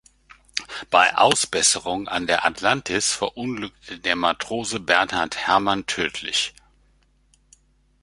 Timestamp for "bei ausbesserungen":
0.89-2.07